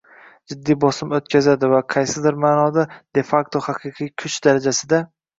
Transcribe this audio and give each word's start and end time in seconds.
jiddiy 0.51 0.75
bosim 0.83 1.11
o‘tkazadi 1.17 1.67
va 1.73 1.81
qaysidir 1.95 2.39
ma’noda 2.45 2.85
de 3.17 3.23
facto 3.33 3.61
haqiqiy 3.67 4.09
kuch 4.23 4.39
darajasida 4.49 5.03